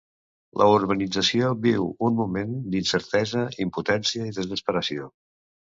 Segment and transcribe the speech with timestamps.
[0.61, 5.15] La urbanització viu un moment d'incertesa, impotència i desesperació.